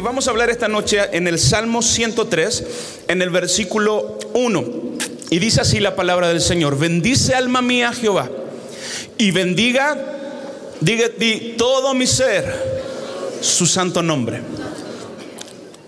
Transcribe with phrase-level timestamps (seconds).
[0.00, 2.64] Y vamos a hablar esta noche en el Salmo 103,
[3.06, 4.64] en el versículo 1.
[5.28, 8.30] Y dice así la palabra del Señor, bendice alma mía Jehová
[9.18, 9.98] y bendiga,
[10.80, 12.50] diga di, todo mi ser
[13.42, 14.40] su santo nombre.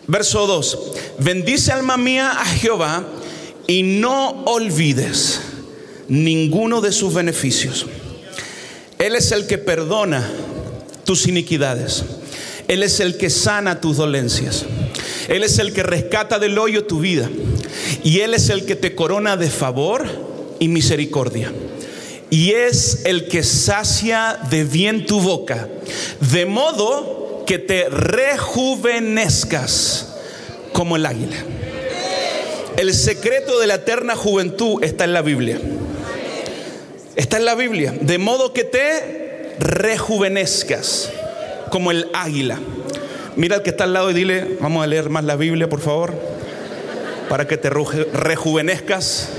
[0.09, 0.79] Verso 2,
[1.21, 3.07] bendice alma mía a Jehová
[3.67, 5.41] y no olvides
[6.09, 7.87] ninguno de sus beneficios.
[8.99, 10.31] Él es el que perdona
[11.07, 12.05] tus iniquidades
[12.73, 14.65] él es el que sana tus dolencias.
[15.29, 17.29] Él es el que rescata del hoyo tu vida.
[18.03, 20.07] Y Él es el que te corona de favor
[20.59, 21.53] y misericordia.
[22.31, 25.69] Y es el que sacia de bien tu boca.
[26.33, 30.15] De modo que te rejuvenezcas
[30.73, 31.37] como el águila.
[32.79, 35.61] El secreto de la eterna juventud está en la Biblia.
[37.17, 37.93] Está en la Biblia.
[38.01, 41.11] De modo que te rejuvenezcas
[41.73, 42.59] como el águila.
[43.35, 45.81] Mira al que está al lado y dile, vamos a leer más la Biblia, por
[45.81, 46.13] favor,
[47.31, 49.31] para que te rejuvenezcas.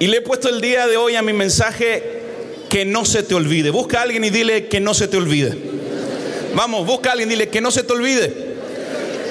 [0.00, 2.20] Y le he puesto el día de hoy a mi mensaje
[2.68, 3.70] que no se te olvide.
[3.70, 5.56] Busca a alguien y dile que no se te olvide.
[6.54, 8.54] Vamos, busca a alguien y dile que no se te olvide.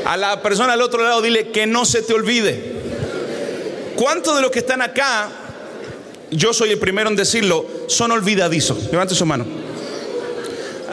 [0.05, 2.73] A la persona al otro lado dile que no se te olvide.
[3.95, 5.29] ¿Cuántos de los que están acá,
[6.31, 8.91] yo soy el primero en decirlo, son olvidadizos?
[8.91, 9.62] Levante su mano.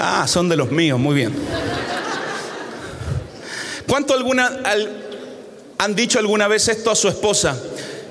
[0.03, 1.35] Ah, son de los míos, muy bien.
[3.87, 4.51] ¿Cuánto alguna,
[5.77, 7.61] han dicho alguna vez esto a su esposa?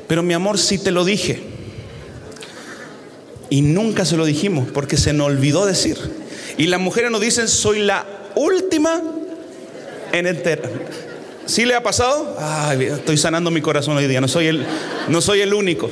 [0.08, 1.42] Pero mi amor, sí te lo dije.
[3.50, 5.98] Y nunca se lo dijimos porque se nos olvidó decir.
[6.60, 9.02] Y las mujeres nos dicen, soy la última
[10.11, 10.70] en enterar.
[11.48, 12.38] ¿Sí le ha pasado?
[12.39, 14.64] Ay, estoy sanando mi corazón hoy día, no soy el,
[15.08, 15.89] no soy el único.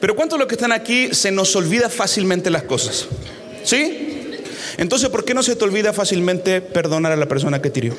[0.00, 3.06] Pero ¿cuántos de los que están aquí se nos olvida fácilmente las cosas?
[3.62, 4.13] ¿Sí?
[4.76, 7.92] Entonces, ¿por qué no se te olvida fácilmente perdonar a la persona que te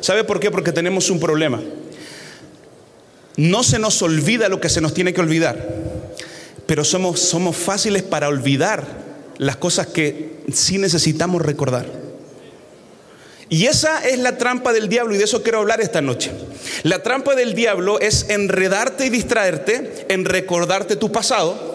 [0.00, 0.50] ¿Sabe por qué?
[0.50, 1.62] Porque tenemos un problema.
[3.36, 5.66] No se nos olvida lo que se nos tiene que olvidar,
[6.66, 8.86] pero somos, somos fáciles para olvidar
[9.38, 11.86] las cosas que sí necesitamos recordar.
[13.48, 16.30] Y esa es la trampa del diablo y de eso quiero hablar esta noche.
[16.82, 21.73] La trampa del diablo es enredarte y distraerte en recordarte tu pasado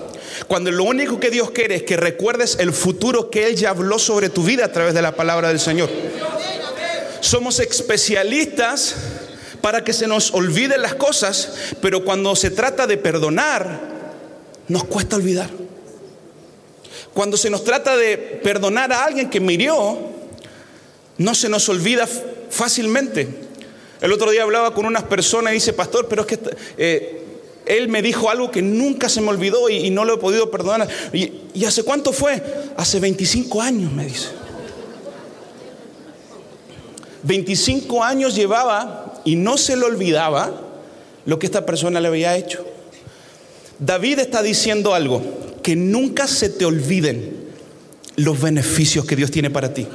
[0.49, 3.99] cuando lo único que Dios quiere es que recuerdes el futuro que Él ya habló
[3.99, 5.91] sobre tu vida a través de la palabra del Señor.
[7.21, 8.95] Somos especialistas
[9.61, 13.79] para que se nos olviden las cosas, pero cuando se trata de perdonar,
[14.67, 15.51] nos cuesta olvidar.
[17.13, 19.99] Cuando se nos trata de perdonar a alguien que murió,
[21.19, 22.07] no se nos olvida
[22.49, 23.27] fácilmente.
[24.01, 26.39] El otro día hablaba con unas personas y dice, pastor, pero es que
[26.75, 27.18] eh,
[27.69, 30.89] él me dijo algo que nunca se me olvidó y, no lo he podido perdonar.
[31.13, 32.41] Y, ¿Y hace cuánto fue?
[32.75, 34.27] Hace 25 años, me dice.
[37.23, 40.61] 25 años llevaba y no se le olvidaba
[41.25, 42.65] lo que esta persona le había hecho.
[43.77, 45.21] David está diciendo algo,
[45.61, 47.49] que nunca se te olviden
[48.15, 49.85] los beneficios que Dios tiene para ti.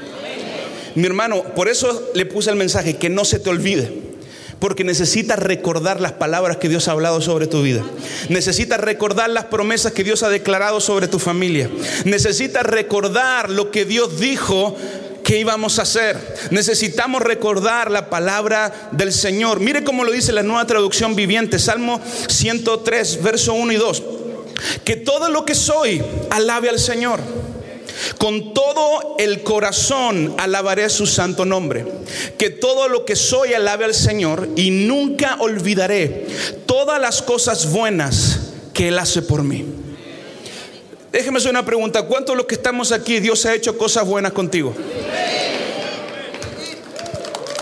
[0.95, 4.04] Mi hermano, por eso le puse el mensaje, que no se te olvide.
[4.65, 7.83] Porque necesitas recordar las palabras que Dios ha hablado sobre tu vida.
[8.31, 11.69] Necesitas recordar las promesas que Dios ha declarado sobre tu familia.
[12.07, 14.75] Necesitas recordar lo que Dios dijo
[15.23, 16.17] que íbamos a hacer.
[16.51, 19.61] Necesitamos recordar la palabra del Señor.
[19.61, 24.03] Mire cómo lo dice la nueva traducción viviente, Salmo 103, verso 1 y 2.
[24.83, 27.21] Que todo lo que soy alabe al Señor.
[28.19, 31.85] Con todo el corazón alabaré su santo nombre.
[32.39, 36.27] Que todo lo que soy alabe al Señor y nunca olvidaré
[36.67, 38.41] todas las cosas buenas
[38.73, 39.65] que Él hace por mí.
[41.13, 42.03] Déjeme hacer una pregunta.
[42.03, 44.75] ¿Cuántos de los que estamos aquí Dios ha hecho cosas buenas contigo?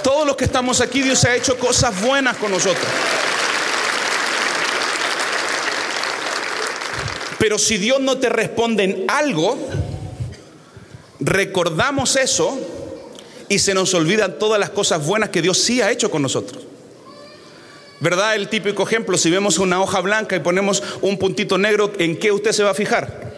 [0.02, 2.86] Todos los que estamos aquí Dios ha hecho cosas buenas con nosotros.
[7.38, 9.58] Pero si Dios no te responde en algo,
[11.24, 12.58] recordamos eso
[13.48, 16.64] y se nos olvidan todas las cosas buenas que Dios sí ha hecho con nosotros.
[18.00, 18.34] ¿Verdad?
[18.34, 22.32] El típico ejemplo, si vemos una hoja blanca y ponemos un puntito negro, ¿en qué
[22.32, 23.32] usted se va a fijar?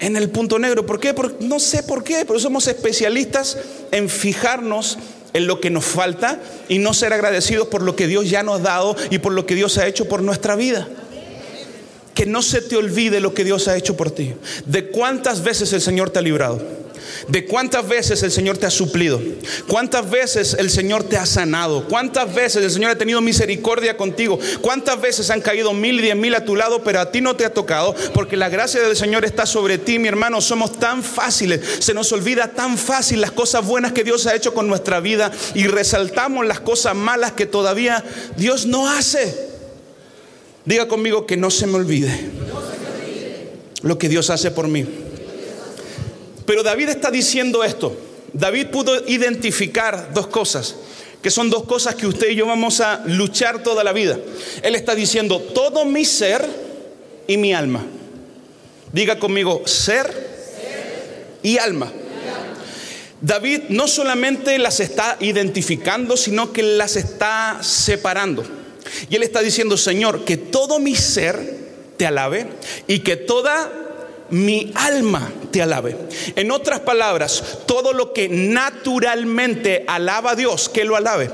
[0.00, 0.84] en el punto negro.
[0.84, 1.14] ¿Por qué?
[1.40, 3.58] no sé por qué, pero somos especialistas
[3.92, 4.98] en fijarnos
[5.32, 8.60] en lo que nos falta y no ser agradecidos por lo que Dios ya nos
[8.60, 10.88] ha dado y por lo que Dios ha hecho por nuestra vida.
[12.20, 14.34] Que no se te olvide lo que Dios ha hecho por ti.
[14.66, 16.60] De cuántas veces el Señor te ha librado
[17.28, 19.20] de cuántas veces el Señor te ha suplido,
[19.66, 24.38] cuántas veces el Señor te ha sanado, cuántas veces el Señor ha tenido misericordia contigo,
[24.60, 27.36] cuántas veces han caído mil y diez mil a tu lado, pero a ti no
[27.36, 30.40] te ha tocado, porque la gracia del Señor está sobre ti, mi hermano.
[30.40, 34.54] Somos tan fáciles, se nos olvida tan fácil las cosas buenas que Dios ha hecho
[34.54, 38.04] con nuestra vida y resaltamos las cosas malas que todavía
[38.36, 39.49] Dios no hace.
[40.64, 42.30] Diga conmigo que no se me olvide
[43.82, 44.84] lo que Dios hace por mí.
[46.44, 47.96] Pero David está diciendo esto.
[48.32, 50.76] David pudo identificar dos cosas,
[51.22, 54.18] que son dos cosas que usted y yo vamos a luchar toda la vida.
[54.62, 56.46] Él está diciendo, todo mi ser
[57.26, 57.84] y mi alma.
[58.92, 60.30] Diga conmigo, ser
[61.42, 61.92] y alma.
[63.20, 68.44] David no solamente las está identificando, sino que las está separando.
[69.08, 70.36] Y él está diciendo, Señor, que
[70.70, 71.36] todo mi ser
[71.96, 72.46] te alabe
[72.86, 73.72] y que toda
[74.30, 75.96] mi alma te alabe.
[76.36, 81.28] En otras palabras, todo lo que naturalmente alaba a Dios, que lo alabe.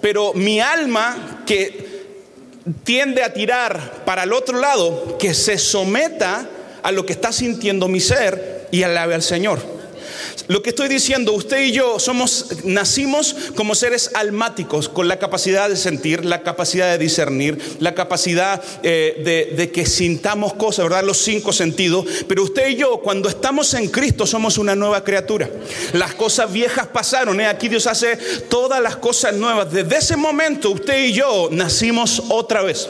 [0.00, 2.04] Pero mi alma que
[2.84, 6.48] tiende a tirar para el otro lado, que se someta
[6.84, 9.75] a lo que está sintiendo mi ser y alabe al Señor.
[10.48, 15.68] Lo que estoy diciendo, usted y yo somos, nacimos como seres almáticos, con la capacidad
[15.68, 21.04] de sentir, la capacidad de discernir, la capacidad eh, de, que sintamos cosas, ¿verdad?
[21.04, 22.06] Los cinco sentidos.
[22.28, 25.50] Pero usted y yo, cuando estamos en Cristo, somos una nueva criatura.
[25.92, 27.46] Las cosas viejas pasaron, ¿eh?
[27.46, 28.16] aquí Dios hace
[28.48, 29.72] todas las cosas nuevas.
[29.72, 32.88] Desde ese momento, usted y yo nacimos otra vez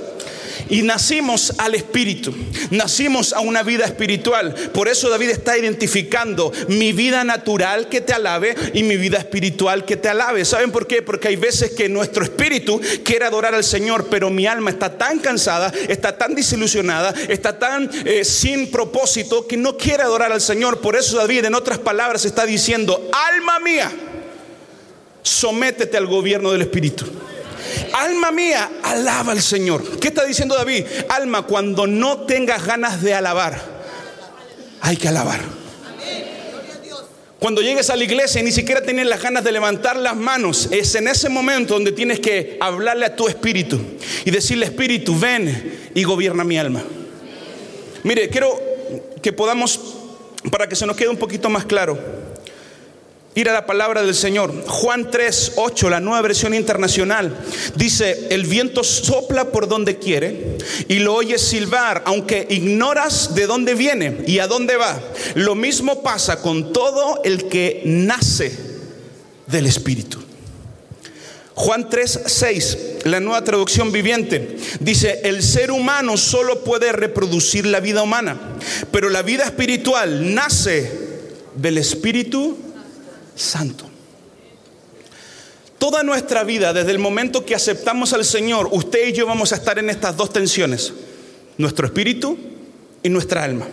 [0.69, 2.35] y nacimos al Espíritu,
[2.71, 4.55] nacimos a una vida espiritual.
[4.73, 9.85] Por eso David está identificando mi vida natural que te alabe y mi vida espiritual
[9.85, 10.45] que te alabe.
[10.45, 11.03] ¿Saben por qué?
[11.03, 15.19] Porque hay veces que nuestro espíritu quiere adorar al Señor, pero mi alma está tan
[15.19, 20.81] cansada, está tan desilusionada, está tan eh, sin propósito que no quiere adorar al Señor.
[20.81, 23.93] Por eso David en otras palabras está diciendo, alma mía,
[25.23, 27.07] sométete al gobierno del Espíritu.
[27.97, 29.99] Alma mía, alaba al Señor.
[29.99, 30.85] ¿Qué está diciendo David?
[31.09, 33.59] Alma, cuando no tengas ganas de alabar,
[34.83, 35.41] hay que alabar.
[37.39, 40.69] Cuando llegues a la iglesia y ni siquiera tienes las ganas de levantar las manos,
[40.73, 43.81] es en ese momento donde tienes que hablarle a tu espíritu
[44.27, 46.83] y decirle, espíritu, ven y gobierna mi alma.
[48.03, 48.61] Mire, quiero
[49.23, 49.81] que podamos,
[50.51, 51.99] para que se nos quede un poquito más claro,
[53.37, 54.65] ir a la palabra del Señor.
[54.67, 57.37] Juan 3, 8, la nueva versión internacional,
[57.77, 60.57] dice, el viento sopla por donde quiere
[60.89, 64.99] y lo oyes silbar, aunque ignoras de dónde viene y a dónde va.
[65.35, 68.57] Lo mismo pasa con todo el que nace
[69.47, 70.19] del Espíritu.
[71.55, 77.81] Juan 3, 6, la nueva traducción viviente, dice, el ser humano solo puede reproducir la
[77.81, 78.39] vida humana,
[78.91, 80.91] pero la vida espiritual nace
[81.55, 82.66] del Espíritu
[83.37, 83.89] Santo.
[85.79, 89.57] Toda nuestra vida, desde el momento que aceptamos al Señor, usted y yo vamos a
[89.57, 90.93] estar en estas dos tensiones,
[91.59, 92.39] nuestro espíritu
[93.03, 93.69] y nuestra alma.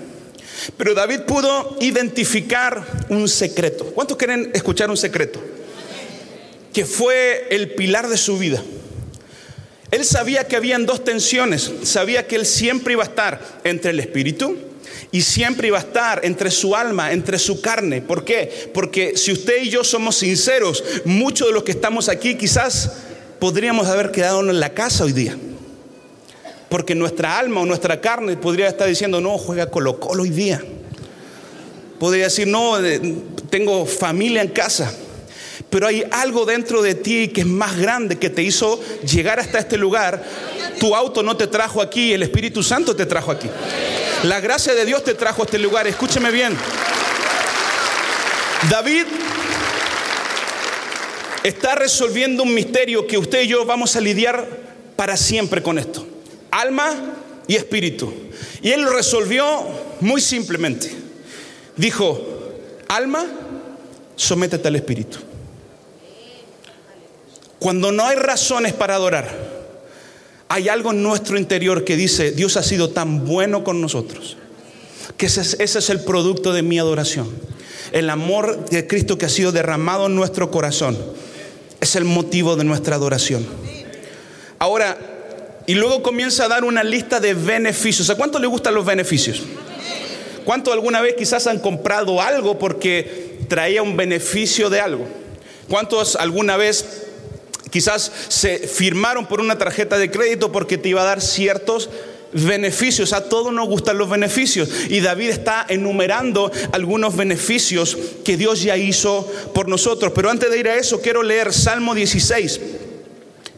[0.77, 3.85] Pero David pudo identificar un secreto.
[3.85, 5.41] ¿Cuántos quieren escuchar un secreto?
[6.71, 8.61] Que fue el pilar de su vida.
[9.91, 11.71] Él sabía que habían dos tensiones.
[11.83, 14.57] Sabía que él siempre iba a estar entre el espíritu
[15.13, 18.01] y siempre iba a estar entre su alma, entre su carne.
[18.01, 18.71] ¿Por qué?
[18.73, 22.93] Porque si usted y yo somos sinceros, muchos de los que estamos aquí quizás
[23.37, 25.37] podríamos haber quedado en la casa hoy día.
[26.67, 30.63] Porque nuestra alma o nuestra carne podría estar diciendo, no, juega Colo Colo hoy día.
[31.99, 32.77] Podría decir, no,
[33.51, 34.91] tengo familia en casa.
[35.69, 39.59] Pero hay algo dentro de ti que es más grande que te hizo llegar hasta
[39.59, 40.23] este lugar.
[40.79, 43.47] Tu auto no te trajo aquí, el Espíritu Santo te trajo aquí.
[44.23, 45.85] La gracia de Dios te trajo a este lugar.
[45.85, 46.55] Escúcheme bien.
[48.69, 49.03] David
[51.43, 54.47] está resolviendo un misterio que usted y yo vamos a lidiar
[54.95, 56.07] para siempre con esto.
[56.51, 56.93] Alma
[57.47, 58.13] y espíritu.
[58.61, 59.61] Y él lo resolvió
[59.99, 60.89] muy simplemente.
[61.75, 62.21] Dijo,
[62.87, 63.25] alma,
[64.15, 65.17] sométete al espíritu.
[67.59, 69.52] Cuando no hay razones para adorar,
[70.53, 74.37] hay algo en nuestro interior que dice, Dios ha sido tan bueno con nosotros,
[75.17, 77.27] que ese es, el producto de mi adoración.
[77.91, 80.95] El amor de Cristo que ha sido derramado en nuestro corazón
[81.81, 83.47] es el motivo de nuestra adoración.
[84.59, 84.95] Ahora,
[85.65, 88.11] y luego comienza a dar una lista de beneficios.
[88.11, 89.41] ¿A cuánto le gustan los beneficios?
[90.45, 95.07] ¿Cuántos alguna vez quizás han comprado algo porque traía un beneficio de algo?
[95.67, 97.02] ¿Cuántos alguna vez
[97.73, 101.89] quizás se firmaron por una tarjeta de crédito porque te iba a dar ciertos
[102.31, 103.13] beneficios.
[103.13, 104.69] A todos nos gustan los beneficios.
[104.89, 110.11] Y David está enumerando algunos beneficios que Dios ya hizo por nosotros.
[110.13, 112.61] Pero antes de ir a eso, quiero leer Salmo 16,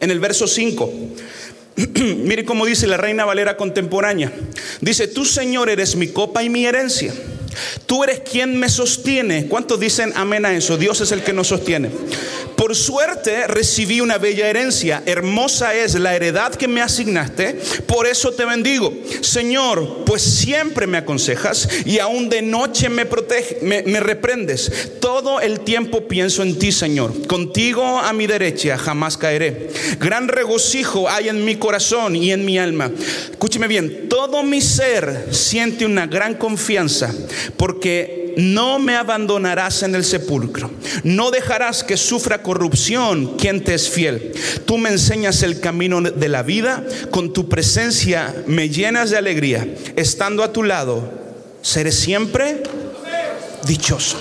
[0.00, 0.90] en el verso 5.
[2.00, 4.32] Mire cómo dice la Reina Valera contemporánea.
[4.80, 7.12] Dice, tú Señor eres mi copa y mi herencia.
[7.86, 9.46] Tú eres quien me sostiene.
[9.46, 10.76] ¿Cuántos dicen amén a eso?
[10.76, 11.90] Dios es el que nos sostiene.
[12.56, 15.02] Por suerte recibí una bella herencia.
[15.06, 17.60] Hermosa es la heredad que me asignaste.
[17.86, 18.92] Por eso te bendigo.
[19.20, 24.92] Señor, pues siempre me aconsejas y aún de noche me protege, me, me reprendes.
[25.00, 27.26] Todo el tiempo pienso en ti, Señor.
[27.26, 29.68] Contigo a mi derecha jamás caeré.
[30.00, 32.90] Gran regocijo hay en mi corazón y en mi alma.
[33.30, 37.12] Escúcheme bien, todo mi ser siente una gran confianza
[37.56, 40.70] porque no me abandonarás en el sepulcro,
[41.04, 44.32] no dejarás que sufra corrupción quien te es fiel.
[44.66, 49.66] Tú me enseñas el camino de la vida, con tu presencia me llenas de alegría.
[49.96, 51.10] Estando a tu lado,
[51.62, 52.62] seré siempre
[53.66, 54.18] dichoso.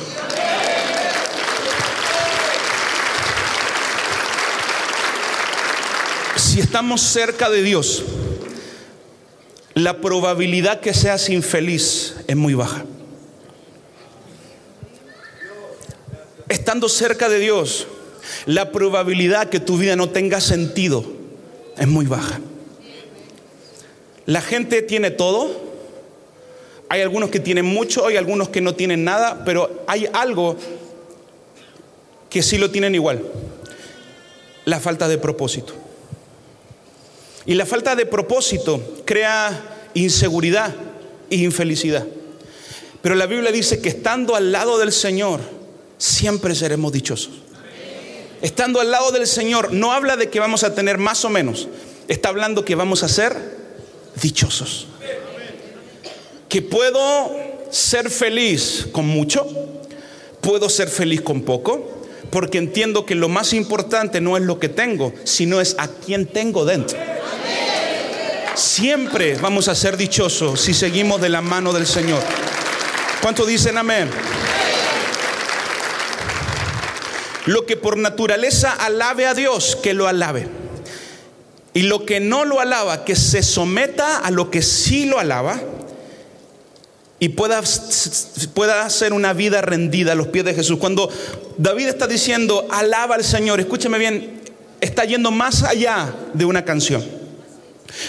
[6.37, 8.03] Si estamos cerca de Dios,
[9.73, 12.85] la probabilidad que seas infeliz es muy baja.
[16.49, 17.87] Estando cerca de Dios,
[18.45, 21.05] la probabilidad que tu vida no tenga sentido
[21.77, 22.39] es muy baja.
[24.25, 25.63] La gente tiene todo.
[26.89, 30.55] Hay algunos que tienen mucho, hay algunos que no tienen nada, pero hay algo
[32.29, 33.23] que sí lo tienen igual.
[34.65, 35.73] La falta de propósito.
[37.45, 40.73] Y la falta de propósito crea inseguridad
[41.29, 42.05] e infelicidad.
[43.01, 45.39] Pero la Biblia dice que estando al lado del Señor,
[45.97, 47.31] siempre seremos dichosos.
[48.41, 51.67] Estando al lado del Señor, no habla de que vamos a tener más o menos,
[52.07, 53.35] está hablando que vamos a ser
[54.21, 54.87] dichosos.
[56.49, 57.31] Que puedo
[57.71, 59.47] ser feliz con mucho,
[60.41, 64.69] puedo ser feliz con poco, porque entiendo que lo más importante no es lo que
[64.69, 66.97] tengo, sino es a quien tengo dentro.
[68.55, 72.21] Siempre vamos a ser dichosos si seguimos de la mano del Señor.
[73.21, 74.09] ¿Cuánto dicen amén?
[77.45, 80.47] Lo que por naturaleza alabe a Dios, que lo alabe.
[81.73, 85.61] Y lo que no lo alaba, que se someta a lo que sí lo alaba
[87.19, 87.61] y pueda,
[88.53, 90.77] pueda hacer una vida rendida a los pies de Jesús.
[90.79, 91.09] Cuando
[91.57, 94.41] David está diciendo, alaba al Señor, escúcheme bien,
[94.81, 97.03] está yendo más allá de una canción.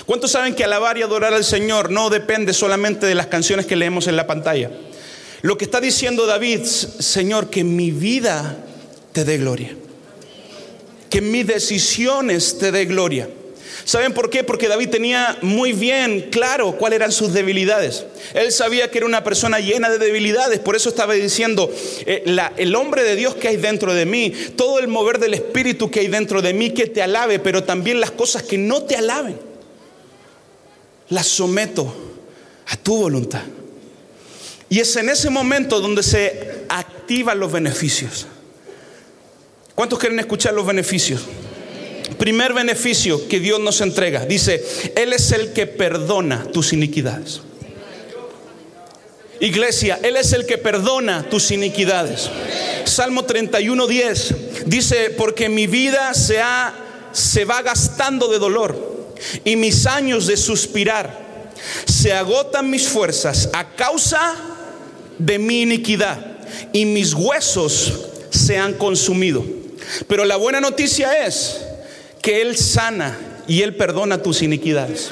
[0.06, 3.76] ¿Cuántos saben que alabar y adorar al Señor no depende solamente de las canciones que
[3.76, 4.70] leemos en la pantalla?
[5.42, 8.56] Lo que está diciendo David, Señor, que mi vida
[9.16, 9.74] te dé gloria.
[11.08, 13.26] Que mis decisiones te dé gloria.
[13.86, 14.44] ¿Saben por qué?
[14.44, 18.04] Porque David tenía muy bien claro cuáles eran sus debilidades.
[18.34, 21.72] Él sabía que era una persona llena de debilidades, por eso estaba diciendo,
[22.04, 22.24] eh,
[22.58, 26.00] el hombre de Dios que hay dentro de mí, todo el mover del Espíritu que
[26.00, 29.38] hay dentro de mí, que te alabe, pero también las cosas que no te alaben,
[31.08, 31.90] las someto
[32.66, 33.44] a tu voluntad.
[34.68, 38.26] Y es en ese momento donde se activan los beneficios.
[39.76, 41.20] ¿Cuántos quieren escuchar los beneficios?
[42.18, 44.24] Primer beneficio que Dios nos entrega.
[44.24, 44.64] Dice,
[44.96, 47.42] Él es el que perdona tus iniquidades.
[49.38, 52.30] Iglesia, Él es el que perdona tus iniquidades.
[52.86, 56.72] Salmo 31, 10 dice, porque mi vida se, ha,
[57.12, 59.14] se va gastando de dolor
[59.44, 61.26] y mis años de suspirar.
[61.84, 64.36] Se agotan mis fuerzas a causa
[65.18, 66.38] de mi iniquidad
[66.72, 69.65] y mis huesos se han consumido.
[70.06, 71.60] Pero la buena noticia es
[72.22, 75.10] que Él sana y Él perdona tus iniquidades.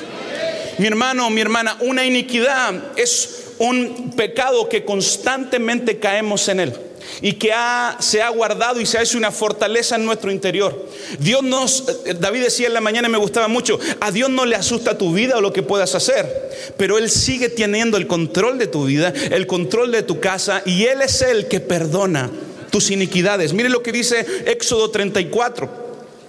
[0.78, 6.72] Mi hermano, mi hermana, una iniquidad es un pecado que constantemente caemos en él
[7.20, 7.52] y que
[8.00, 10.88] se ha guardado y se ha hecho una fortaleza en nuestro interior.
[11.18, 11.84] Dios nos,
[12.18, 15.36] David decía en la mañana, me gustaba mucho, a Dios no le asusta tu vida
[15.36, 19.46] o lo que puedas hacer, pero Él sigue teniendo el control de tu vida, el
[19.46, 22.30] control de tu casa y Él es el que perdona
[22.74, 23.52] tus iniquidades.
[23.52, 25.70] Mire lo que dice Éxodo 34.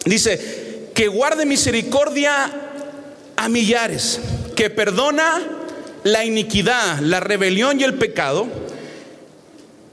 [0.06, 2.52] Dice, que guarde misericordia
[3.36, 4.20] a millares,
[4.56, 5.42] que perdona
[6.04, 8.46] la iniquidad, la rebelión y el pecado,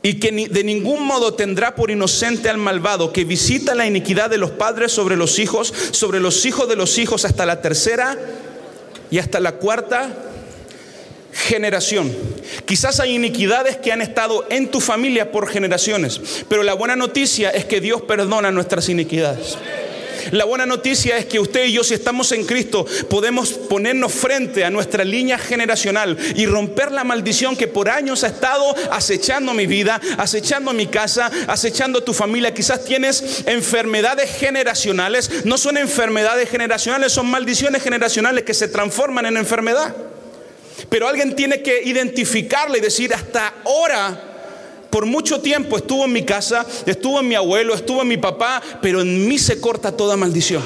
[0.03, 4.37] y que de ningún modo tendrá por inocente al malvado, que visita la iniquidad de
[4.37, 8.19] los padres sobre los hijos, sobre los hijos de los hijos hasta la tercera
[9.11, 10.32] y hasta la cuarta
[11.33, 12.13] generación.
[12.65, 17.51] Quizás hay iniquidades que han estado en tu familia por generaciones, pero la buena noticia
[17.51, 19.57] es que Dios perdona nuestras iniquidades.
[20.31, 24.65] La buena noticia es que usted y yo, si estamos en Cristo, podemos ponernos frente
[24.65, 29.67] a nuestra línea generacional y romper la maldición que por años ha estado acechando mi
[29.67, 32.55] vida, acechando mi casa, acechando tu familia.
[32.55, 35.45] Quizás tienes enfermedades generacionales.
[35.45, 39.95] No son enfermedades generacionales, son maldiciones generacionales que se transforman en enfermedad.
[40.93, 44.21] Pero alguien tiene que identificarla y decir, hasta ahora
[44.91, 48.61] por mucho tiempo estuvo en mi casa, estuvo en mi abuelo, estuvo en mi papá,
[48.83, 50.63] pero en mí se corta toda maldición.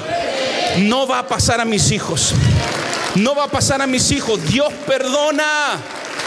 [0.79, 2.33] No va a pasar a mis hijos.
[3.15, 4.45] No va a pasar a mis hijos.
[4.51, 5.81] Dios perdona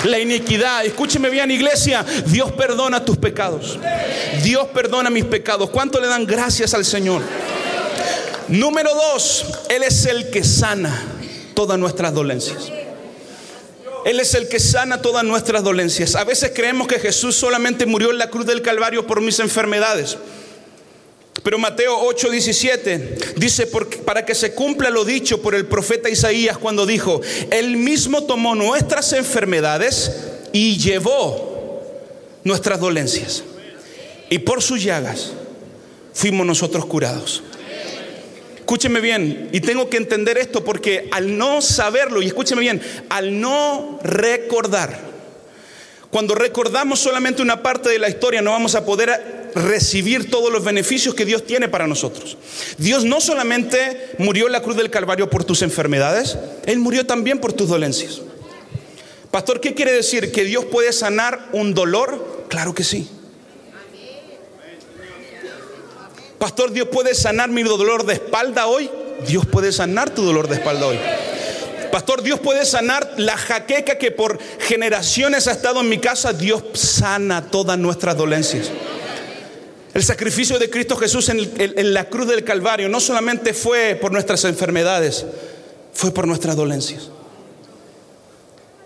[0.04, 0.86] la iniquidad.
[0.86, 2.02] Escúcheme bien, iglesia.
[2.24, 3.78] Dios perdona tus pecados.
[4.42, 5.68] Dios perdona mis pecados.
[5.68, 7.20] ¿Cuánto le dan gracias al Señor?
[8.48, 11.04] Número dos, Él es el que sana
[11.54, 12.79] todas nuestras dolencias.
[14.04, 16.14] Él es el que sana todas nuestras dolencias.
[16.14, 20.16] A veces creemos que Jesús solamente murió en la cruz del Calvario por mis enfermedades.
[21.42, 23.66] Pero Mateo 8:17 dice,
[24.04, 28.54] para que se cumpla lo dicho por el profeta Isaías cuando dijo, Él mismo tomó
[28.54, 30.12] nuestras enfermedades
[30.52, 31.82] y llevó
[32.44, 33.42] nuestras dolencias.
[34.28, 35.32] Y por sus llagas
[36.12, 37.42] fuimos nosotros curados.
[38.70, 43.40] Escúcheme bien, y tengo que entender esto porque al no saberlo, y escúcheme bien, al
[43.40, 44.96] no recordar,
[46.08, 50.62] cuando recordamos solamente una parte de la historia, no vamos a poder recibir todos los
[50.62, 52.38] beneficios que Dios tiene para nosotros.
[52.78, 57.40] Dios no solamente murió en la cruz del Calvario por tus enfermedades, Él murió también
[57.40, 58.20] por tus dolencias.
[59.32, 60.30] Pastor, ¿qué quiere decir?
[60.30, 62.46] ¿Que Dios puede sanar un dolor?
[62.48, 63.10] Claro que sí.
[66.40, 68.90] Pastor, Dios puede sanar mi dolor de espalda hoy.
[69.28, 70.98] Dios puede sanar tu dolor de espalda hoy.
[71.92, 76.32] Pastor, Dios puede sanar la jaqueca que por generaciones ha estado en mi casa.
[76.32, 78.70] Dios sana todas nuestras dolencias.
[79.92, 84.10] El sacrificio de Cristo Jesús en, en, la cruz del Calvario no solamente fue por
[84.10, 85.26] nuestras enfermedades,
[85.92, 87.10] fue por nuestras dolencias.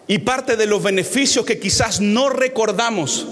[0.08, 3.28] Y parte de los beneficios que quizás no recordamos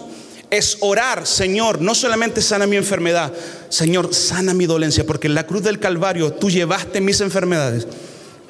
[0.53, 3.33] es orar, Señor, no solamente sana mi enfermedad,
[3.73, 7.87] Señor, sana mi dolencia, porque en la cruz del Calvario tú llevaste mis enfermedades.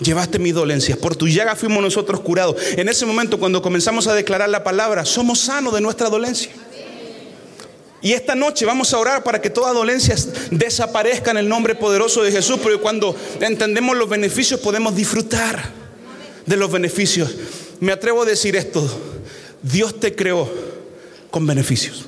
[0.00, 2.56] Llevaste mis dolencias, por tu llaga fuimos nosotros curados.
[2.72, 6.50] En ese momento, cuando comenzamos a declarar la palabra, somos sanos de nuestra dolencia.
[8.00, 10.16] Y esta noche vamos a orar para que toda dolencia
[10.50, 15.70] desaparezca en el nombre poderoso de Jesús, porque cuando entendemos los beneficios podemos disfrutar
[16.46, 17.30] de los beneficios.
[17.78, 18.84] Me atrevo a decir esto,
[19.62, 20.50] Dios te creó
[21.30, 22.06] con beneficios.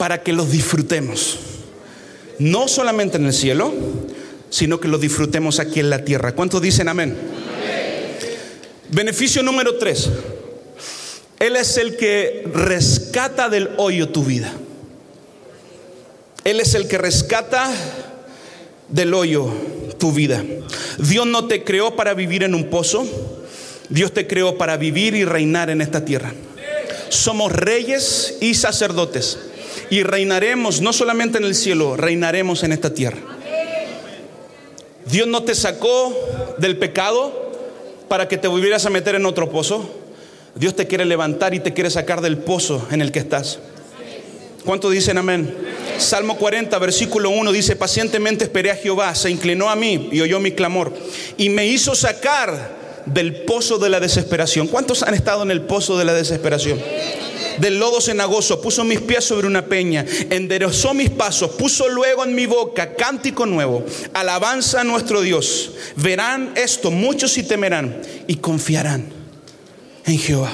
[0.00, 1.38] Para que los disfrutemos.
[2.38, 3.70] No solamente en el cielo,
[4.48, 6.34] sino que los disfrutemos aquí en la tierra.
[6.34, 7.18] ¿Cuántos dicen amén?
[8.88, 10.08] Beneficio número tres.
[11.38, 14.50] Él es el que rescata del hoyo tu vida.
[16.44, 17.70] Él es el que rescata
[18.88, 19.52] del hoyo
[19.98, 20.42] tu vida.
[20.96, 23.04] Dios no te creó para vivir en un pozo.
[23.90, 26.32] Dios te creó para vivir y reinar en esta tierra
[27.10, 29.38] somos reyes y sacerdotes.
[29.90, 33.18] Y reinaremos no solamente en el cielo, reinaremos en esta tierra.
[35.06, 36.16] Dios no te sacó
[36.58, 37.50] del pecado
[38.08, 39.90] para que te volvieras a meter en otro pozo.
[40.54, 43.58] Dios te quiere levantar y te quiere sacar del pozo en el que estás.
[44.64, 45.52] ¿Cuántos dicen amén?
[45.98, 50.38] Salmo 40, versículo 1 dice, pacientemente esperé a Jehová, se inclinó a mí y oyó
[50.38, 50.92] mi clamor
[51.36, 54.68] y me hizo sacar del pozo de la desesperación.
[54.68, 56.78] ¿Cuántos han estado en el pozo de la desesperación?
[57.60, 62.34] Del lodo cenagoso, puso mis pies sobre una peña, enderezó mis pasos, puso luego en
[62.34, 65.72] mi boca cántico nuevo, alabanza a nuestro Dios.
[65.96, 69.12] Verán esto, muchos y temerán y confiarán
[70.06, 70.52] en Jehová.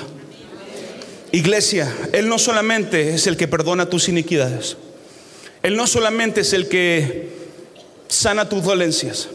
[1.30, 4.76] Iglesia, Él no solamente es el que perdona tus iniquidades,
[5.62, 7.30] Él no solamente es el que
[8.08, 9.28] sana tus dolencias,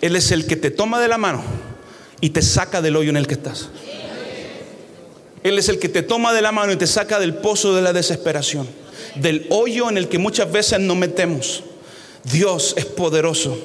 [0.00, 1.42] Él es el que te toma de la mano
[2.20, 3.68] y te saca del hoyo en el que estás.
[5.42, 7.82] Él es el que te toma de la mano y te saca del pozo de
[7.82, 8.68] la desesperación,
[9.16, 11.62] del hoyo en el que muchas veces nos metemos.
[12.24, 13.56] Dios es poderoso,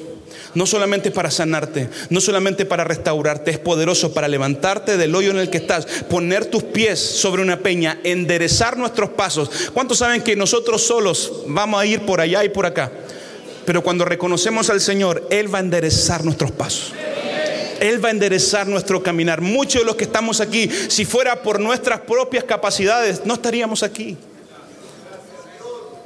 [0.54, 5.38] no solamente para sanarte, no solamente para restaurarte, es poderoso para levantarte del hoyo en
[5.38, 9.50] el que estás, poner tus pies sobre una peña, enderezar nuestros pasos.
[9.72, 12.92] ¿Cuántos saben que nosotros solos vamos a ir por allá y por acá?
[13.66, 16.92] Pero cuando reconocemos al Señor, Él va a enderezar nuestros pasos.
[17.80, 19.40] Él va a enderezar nuestro caminar.
[19.40, 24.16] Muchos de los que estamos aquí, si fuera por nuestras propias capacidades, no estaríamos aquí.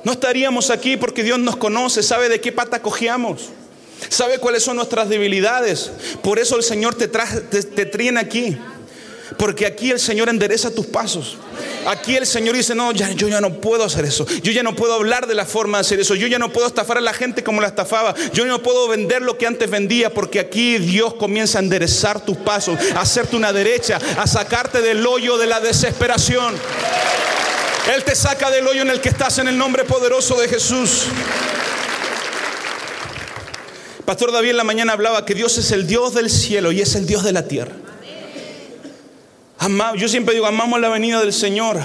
[0.04, 3.50] No estaríamos aquí porque Dios nos conoce, sabe de qué pata cojeamos,
[4.08, 5.90] sabe cuáles son nuestras debilidades.
[6.22, 8.56] Por eso el Señor te, trae, te, aquí.
[9.38, 11.36] Porque aquí el Señor endereza tus pasos.
[11.86, 14.26] Aquí el Señor dice, no, yo ya no puedo hacer eso.
[14.42, 16.16] Yo ya no puedo hablar de la forma de hacer eso.
[16.16, 18.14] Yo ya no puedo estafar a la gente como la estafaba.
[18.32, 22.36] Yo no puedo vender lo que antes vendía porque aquí Dios comienza a enderezar tus
[22.36, 26.54] pasos, a hacerte una derecha, a sacarte del hoyo de la desesperación.
[27.94, 31.04] Él te saca del hoyo en el que estás en el nombre poderoso de Jesús.
[34.04, 36.96] Pastor David en la mañana hablaba que Dios es el Dios del cielo y es
[36.96, 37.72] el Dios de la tierra.
[39.96, 41.78] Yo siempre digo, amamos la venida del Señor,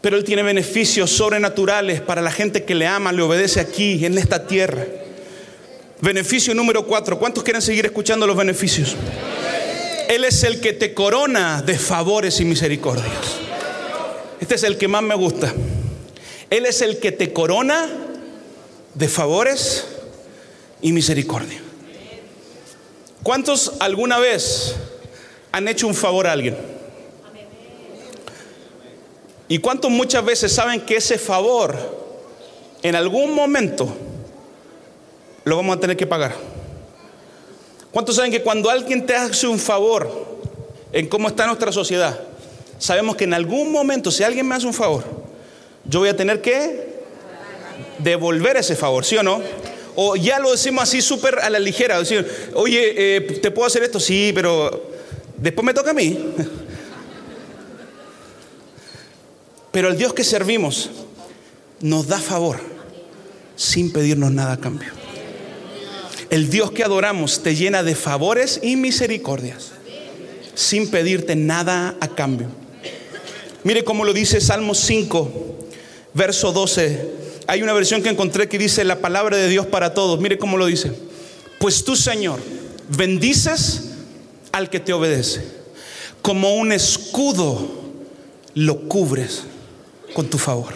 [0.00, 4.18] pero Él tiene beneficios sobrenaturales para la gente que le ama, le obedece aquí, en
[4.18, 4.84] esta tierra.
[6.00, 7.18] Beneficio número cuatro.
[7.18, 8.96] ¿Cuántos quieren seguir escuchando los beneficios?
[10.08, 13.06] Él es el que te corona de favores y misericordias.
[14.40, 15.52] Este es el que más me gusta.
[16.50, 17.88] Él es el que te corona
[18.94, 19.86] de favores
[20.80, 21.60] y misericordia.
[23.22, 24.76] ¿Cuántos alguna vez
[25.58, 26.56] han hecho un favor a alguien?
[29.48, 31.76] ¿Y cuántos muchas veces saben que ese favor
[32.82, 33.88] en algún momento
[35.44, 36.34] lo vamos a tener que pagar?
[37.90, 40.26] ¿Cuántos saben que cuando alguien te hace un favor
[40.92, 42.18] en cómo está nuestra sociedad,
[42.78, 45.04] sabemos que en algún momento, si alguien me hace un favor,
[45.84, 46.98] yo voy a tener que
[47.98, 49.40] devolver ese favor, ¿sí o no?
[49.96, 53.82] O ya lo decimos así súper a la ligera, decir, oye, eh, ¿te puedo hacer
[53.82, 53.98] esto?
[53.98, 54.90] Sí, pero
[55.40, 56.18] después me toca a mí.
[59.72, 60.90] Pero el Dios que servimos
[61.80, 62.58] nos da favor
[63.56, 64.90] sin pedirnos nada a cambio.
[66.30, 69.72] El Dios que adoramos te llena de favores y misericordias
[70.54, 72.48] sin pedirte nada a cambio.
[73.64, 75.30] Mire cómo lo dice Salmo 5,
[76.14, 77.18] verso 12
[77.50, 80.20] hay una versión que encontré que dice la palabra de Dios para todos.
[80.20, 80.92] Mire cómo lo dice.
[81.58, 82.40] Pues tú, Señor,
[82.90, 83.87] bendices
[84.52, 85.42] al que te obedece.
[86.22, 87.68] Como un escudo
[88.54, 89.44] lo cubres
[90.14, 90.74] con tu favor.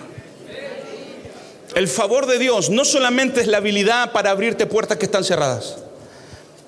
[1.75, 5.79] El favor de Dios no solamente es la habilidad para abrirte puertas que están cerradas.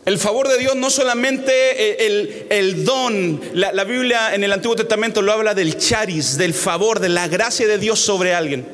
[0.07, 4.77] El favor de Dios no solamente eh, el, don, la, la, Biblia en el Antiguo
[4.77, 8.67] Testamento lo habla del charis, del favor, de la gracia de Dios sobre alguien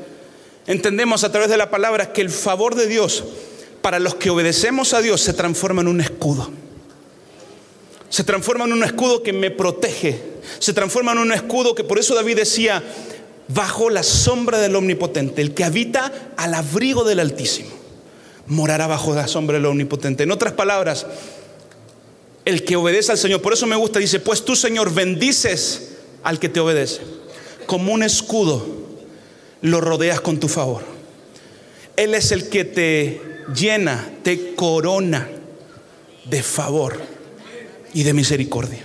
[0.71, 3.25] entendemos a través de la palabra que el favor de Dios
[3.83, 6.51] para los que obedecemos a Dios se transforma en un escudo.
[8.11, 10.21] Se transforma en un escudo que me protege.
[10.59, 12.83] Se transforma en un escudo que por eso David decía,
[13.47, 17.71] bajo la sombra del Omnipotente, el que habita al abrigo del Altísimo,
[18.47, 20.25] morará bajo la sombra del Omnipotente.
[20.25, 21.07] En otras palabras,
[22.45, 25.93] el que obedece al Señor, por eso me gusta, dice, pues tú Señor bendices
[26.25, 27.03] al que te obedece,
[27.67, 28.67] como un escudo
[29.63, 30.83] lo rodeas con tu favor.
[31.97, 33.23] Él es el que te
[33.55, 35.29] llena, te corona
[36.25, 37.20] de favor
[37.93, 38.81] y de misericordia.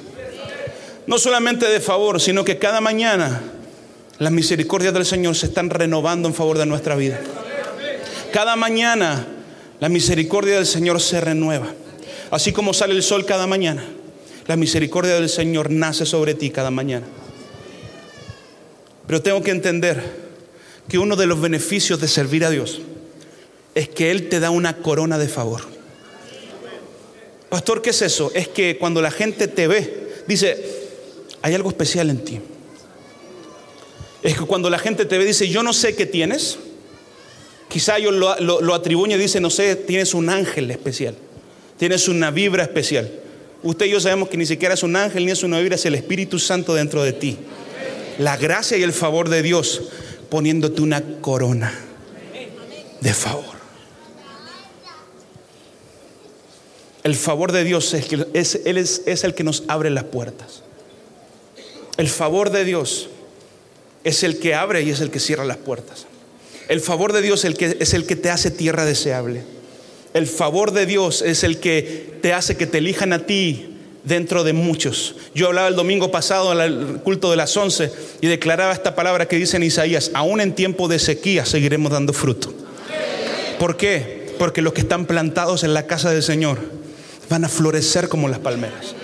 [1.08, 3.41] No solamente de favor, sino que cada mañana
[4.18, 7.20] las misericordias del Señor se están renovando en favor de nuestra vida.
[8.32, 9.28] Cada mañana
[9.80, 11.68] la misericordia del Señor se renueva.
[12.32, 13.86] Así como sale el sol cada mañana,
[14.48, 17.06] la misericordia del Señor nace sobre ti cada mañana.
[19.06, 20.02] Pero tengo que entender
[20.88, 22.82] que uno de los beneficios de servir a Dios
[23.76, 25.75] es que Él te da una corona de favor.
[27.56, 28.34] Pastor, ¿qué es eso?
[28.36, 30.62] Es que cuando la gente te ve, dice,
[31.41, 32.41] hay algo especial en ti.
[34.22, 36.58] Es que cuando la gente te ve, dice, yo no sé qué tienes.
[37.70, 41.15] Quizá ellos lo, lo, y dicen, no sé, tienes un ángel especial.
[41.78, 43.10] Tienes una vibra especial.
[43.63, 45.86] Usted y yo sabemos que ni siquiera es un ángel ni es una vibra, es
[45.86, 47.38] el Espíritu Santo dentro de ti.
[48.20, 49.82] La gracia y el favor de Dios
[50.30, 51.74] poniéndote una corona
[53.00, 53.55] de favor.
[57.06, 60.63] El favor de Dios es, que es, el que nos abre las puertas.
[61.98, 63.10] El favor de Dios
[64.04, 66.08] es el que abre y es el que cierra las puertas.
[66.68, 69.44] El favor de Dios es el que, es el que te hace tierra deseable.
[70.15, 74.44] El favor de Dios es el que te hace que te elijan a ti dentro
[74.44, 75.15] de muchos.
[75.36, 79.28] Yo hablaba el domingo pasado en el culto de las once y declaraba esta palabra
[79.28, 82.52] que dice en Isaías, aún en tiempo de sequía seguiremos dando fruto.
[83.60, 84.34] ¿Por qué?
[84.39, 86.74] Porque los que están plantados en la casa del Señor
[87.30, 88.96] van a florecer como las palmeras.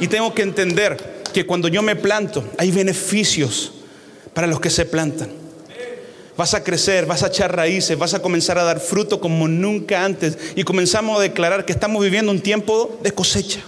[0.00, 0.96] Y tengo que entender
[1.32, 3.72] que cuando yo me planto hay beneficios
[4.34, 5.30] para los que se plantan.
[6.36, 10.04] Vas a crecer, vas a echar raíces, vas a comenzar a dar fruto como nunca
[10.04, 10.36] antes.
[10.54, 13.60] Y comenzamos a declarar que estamos viviendo un tiempo de cosecha.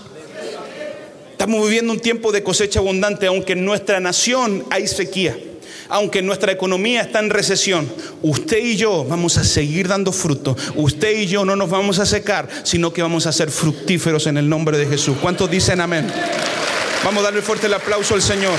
[1.33, 5.39] Estamos viviendo un tiempo de cosecha abundante, aunque en nuestra nación hay sequía,
[5.89, 7.91] aunque nuestra economía está en recesión.
[8.23, 10.57] Usted y yo vamos a seguir dando fruto.
[10.75, 14.37] Usted y yo no nos vamos a secar, sino que vamos a ser fructíferos en
[14.37, 15.17] el nombre de Jesús.
[15.21, 16.07] ¿Cuántos dicen amén?
[17.05, 18.59] Vamos a darle fuerte el aplauso al Señor.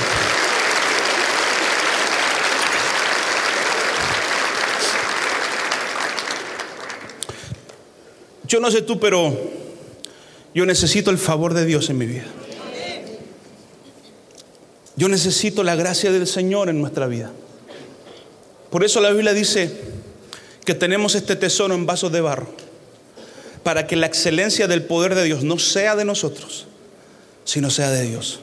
[8.47, 9.37] Yo no sé tú, pero
[10.55, 12.25] yo necesito el favor de Dios en mi vida.
[14.99, 17.31] Yo necesito la gracia del Señor en nuestra vida.
[18.69, 19.71] Por eso la Biblia dice
[20.65, 22.49] que tenemos este tesoro en vasos de barro,
[23.63, 26.67] para que la excelencia del poder de Dios no sea de nosotros,
[27.45, 28.41] sino sea de Dios.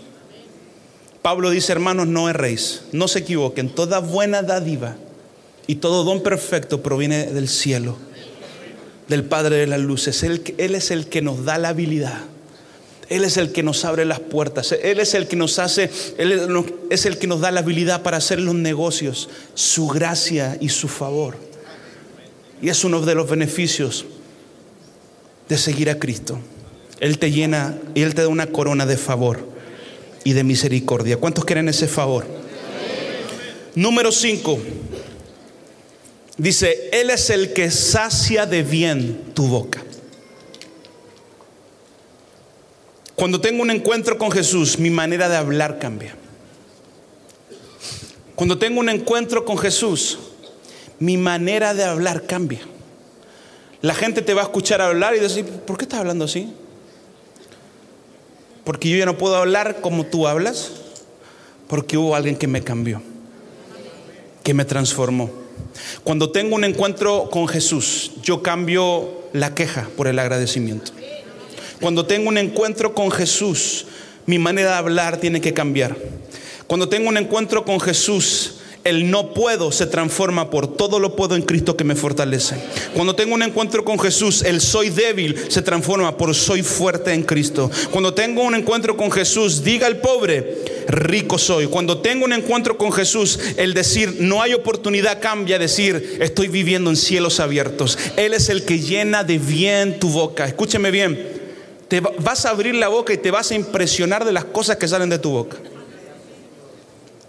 [1.21, 4.97] Pablo dice, hermanos, no erréis, no se equivoquen, toda buena dádiva
[5.67, 7.99] y todo don perfecto proviene del cielo
[9.09, 10.23] del Padre de las Luces.
[10.23, 12.23] Él, él, es el que nos da la habilidad.
[13.09, 14.73] Él es el que nos abre las puertas.
[14.73, 18.17] Él es el que nos hace, Él es el que nos da la habilidad para
[18.17, 21.37] hacer los negocios, su gracia y su favor.
[22.61, 24.07] Y es uno de los beneficios
[25.49, 26.39] de seguir a Cristo.
[26.99, 29.47] Él te llena y Él te da una corona de favor
[30.25, 31.19] y de misericordia.
[31.19, 32.27] ¿Cuántos quieren ese favor?
[33.77, 34.59] Número 5.
[36.39, 39.86] Dice, Él es el que sacia de bien tu boca.
[43.17, 46.15] Cuando tengo un encuentro con Jesús, mi manera de hablar cambia.
[48.35, 50.19] Cuando tengo un encuentro con Jesús,
[50.99, 52.61] mi manera de hablar cambia.
[53.81, 56.53] La gente te va a escuchar hablar y decir, ¿por qué estás hablando así?
[58.65, 60.73] Porque yo ya no puedo hablar como tú hablas,
[61.69, 63.01] porque hubo alguien que me cambió,
[64.43, 65.31] que me transformó.
[66.05, 70.96] Cuando tengo un encuentro con Jesús, yo cambio la queja por el agradecimiento.
[71.81, 73.87] Cuando tengo un encuentro con Jesús,
[74.27, 75.97] mi manera de hablar tiene que cambiar.
[76.67, 78.55] Cuando tengo un encuentro con Jesús,
[78.87, 82.57] el no puedo se transforma por todo lo puedo en Cristo que me fortalece.
[82.95, 87.25] Cuando tengo un encuentro con Jesús, el soy débil se transforma por soy fuerte en
[87.25, 87.69] Cristo.
[87.91, 90.59] Cuando tengo un encuentro con Jesús, diga el pobre,
[90.89, 91.67] rico soy.
[91.67, 96.89] Cuando tengo un encuentro con Jesús, el decir no hay oportunidad cambia decir estoy viviendo
[96.89, 97.99] en cielos abiertos.
[98.17, 100.47] Él es el que llena de bien tu boca.
[100.47, 101.36] Escúcheme bien.
[101.89, 104.89] Te vas a abrir la boca y te vas a impresionar de las cosas que
[104.89, 105.57] salen de tu boca.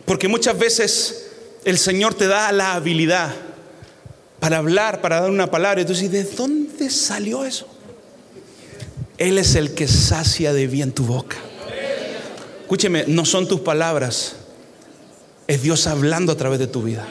[0.05, 1.27] Porque muchas veces
[1.63, 3.33] el Señor te da la habilidad
[4.39, 5.81] para hablar, para dar una palabra.
[5.81, 7.67] Y tú dices, ¿de dónde salió eso?
[9.17, 11.37] Él es el que sacia de bien tu boca.
[12.61, 14.35] Escúcheme, no son tus palabras,
[15.47, 17.07] es Dios hablando a través de tu vida.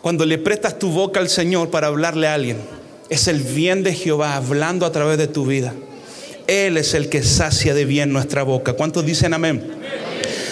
[0.00, 2.58] Cuando le prestas tu boca al Señor para hablarle a alguien,
[3.08, 5.74] es el bien de Jehová hablando a través de tu vida.
[6.46, 8.74] Él es el que sacia de bien nuestra boca.
[8.74, 9.62] ¿Cuántos dicen amén?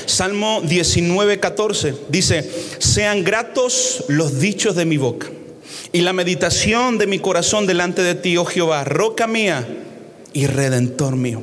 [0.06, 5.28] Salmo 19, 14 dice, sean gratos los dichos de mi boca
[5.92, 9.66] y la meditación de mi corazón delante de ti, oh Jehová, roca mía
[10.32, 11.42] y redentor mío.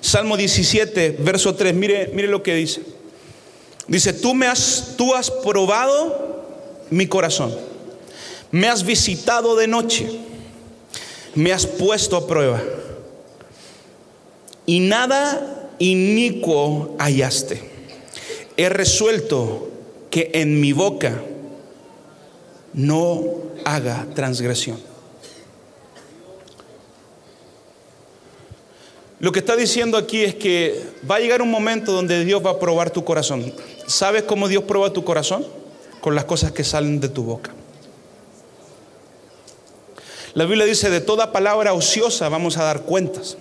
[0.00, 2.82] Salmo 17, verso 3, mire, mire lo que dice.
[3.88, 6.44] Dice, tú me has, tú has probado
[6.90, 7.56] mi corazón,
[8.52, 10.08] me has visitado de noche,
[11.34, 12.62] me has puesto a prueba
[14.66, 17.70] y nada inicuo hallaste
[18.60, 19.70] he resuelto
[20.10, 21.22] que en mi boca
[22.74, 23.24] no
[23.64, 24.78] haga transgresión.
[29.18, 30.78] Lo que está diciendo aquí es que
[31.10, 33.50] va a llegar un momento donde Dios va a probar tu corazón.
[33.86, 35.46] ¿Sabes cómo Dios prueba tu corazón?
[36.02, 37.54] Con las cosas que salen de tu boca.
[40.34, 43.36] La Biblia dice, de toda palabra ociosa vamos a dar cuentas.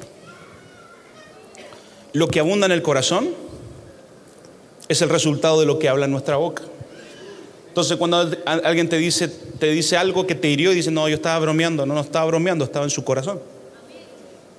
[2.14, 3.30] Lo que abunda en el corazón,
[4.90, 6.64] es el resultado de lo que habla nuestra boca.
[7.68, 11.16] Entonces cuando alguien te dice, te dice algo que te hirió y dice, no, yo
[11.16, 13.40] estaba bromeando, no, no estaba bromeando, estaba en su corazón.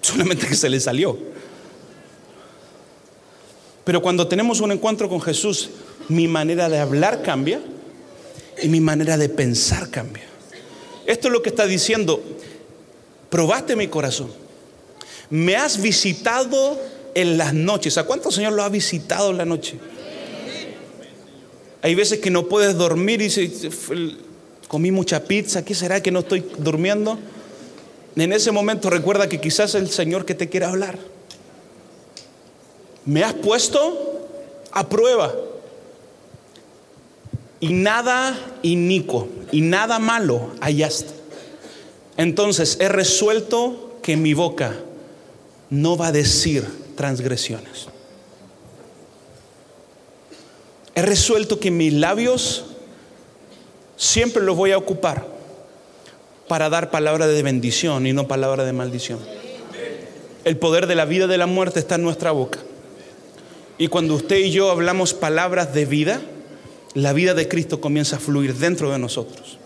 [0.01, 1.19] Solamente que se le salió.
[3.85, 5.71] Pero cuando tenemos un encuentro con Jesús,
[6.09, 7.61] mi manera de hablar cambia
[8.62, 10.30] y mi manera de pensar cambia.
[11.07, 12.23] Esto es lo que está diciendo,
[13.29, 14.31] probaste mi corazón,
[15.31, 16.79] me has visitado
[17.15, 17.99] en las noches.
[17.99, 19.79] ¿A cuánto Señor lo ha visitado en la noche?
[21.83, 23.53] Hay veces que no puedes dormir y
[24.69, 27.19] comí mucha pizza, ¿qué será que no estoy durmiendo?
[28.17, 30.99] En ese momento recuerda que quizás el Señor que te quiere hablar.
[33.07, 34.29] Me has puesto
[34.73, 35.33] a prueba.
[37.61, 41.12] Y nada inicuo y nada malo hallaste.
[42.16, 44.75] Entonces he resuelto que mi boca
[45.68, 47.88] no va a decir transgresiones.
[50.94, 52.64] He resuelto que mis labios
[53.96, 55.27] siempre los voy a ocupar
[56.49, 59.18] para dar palabra de bendición y no palabra de maldición.
[60.44, 62.59] El poder de la vida y de la muerte está en nuestra boca.
[63.79, 66.20] Y cuando usted y yo hablamos palabras de vida,
[66.94, 69.59] la vida de Cristo comienza a fluir dentro de nosotros.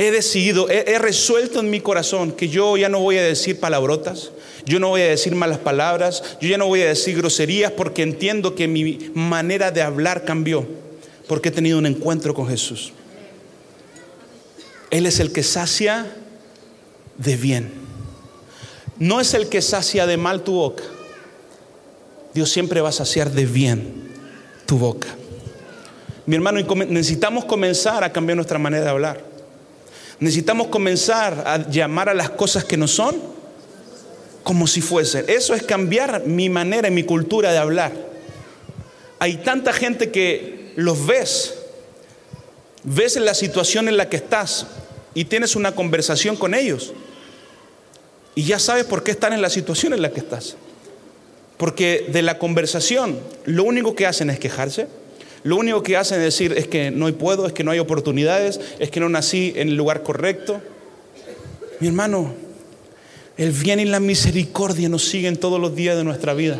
[0.00, 4.30] He decidido, he, resuelto en mi corazón que yo ya no voy a decir palabrotas,
[4.64, 8.02] yo no voy a decir malas palabras, yo ya no voy a decir groserías porque
[8.02, 10.68] entiendo que mi manera de hablar cambió,
[11.26, 12.92] porque he tenido un encuentro con Jesús.
[14.90, 16.06] Él es el que sacia
[17.16, 17.72] de bien.
[18.98, 20.84] No es el que sacia de mal tu boca.
[22.34, 24.12] Dios siempre va a saciar de bien
[24.64, 25.08] tu boca.
[26.28, 26.60] Mi hermano,
[26.90, 29.24] necesitamos comenzar a cambiar nuestra manera de hablar.
[30.20, 33.16] Necesitamos comenzar a llamar a las cosas que no son
[34.42, 35.24] como si fuesen.
[35.26, 37.92] Eso es cambiar mi manera y mi cultura de hablar.
[39.18, 41.54] Hay tanta gente que los ves,
[42.84, 44.66] ves la situación en la que estás
[45.14, 46.92] y tienes una conversación con ellos.
[48.34, 50.58] Y ya sabes por qué están en la situación en la que estás.
[51.56, 54.88] Porque de la conversación lo único que hacen es quejarse,
[55.44, 58.60] lo único que hacen es decir es que no puedo, es que no hay oportunidades,
[58.78, 60.60] es que no nací en el lugar correcto.
[61.80, 62.34] Mi hermano,
[63.36, 66.58] el bien y la misericordia nos siguen todos los días de nuestra vida.